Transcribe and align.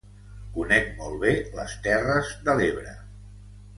Conec 0.53 0.87
molt 1.01 1.21
bé 1.25 1.33
les 1.59 1.75
Terres 1.89 2.33
de 2.49 2.57
l'Ebre. 2.63 2.95